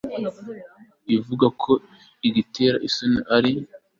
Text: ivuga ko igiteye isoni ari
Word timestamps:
ivuga 1.15 1.45
ko 1.61 1.71
igiteye 2.27 2.73
isoni 2.87 3.19
ari 3.35 3.51